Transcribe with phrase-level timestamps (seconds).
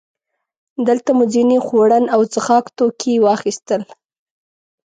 [0.87, 3.81] دلته مو ځینې خوړن او څښاک توکي واخیستل.